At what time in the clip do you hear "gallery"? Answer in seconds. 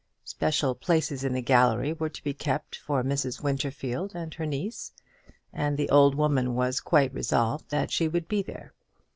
1.43-1.93